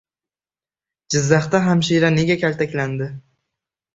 Jizzaxda 1.15 1.61
hamshira 1.67 2.11
nega 2.15 2.37
kaltaklandi? 2.45 3.13